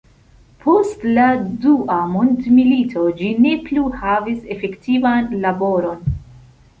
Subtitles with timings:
[0.61, 1.25] Post la
[1.65, 6.01] dua mondmilito ĝi ne plu havis efektivan laboron.